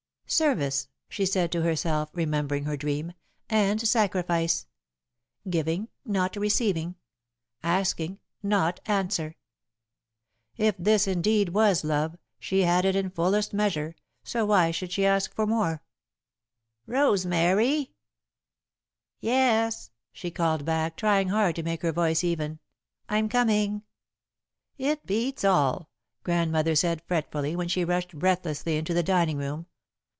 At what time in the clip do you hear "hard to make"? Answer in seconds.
21.27-21.81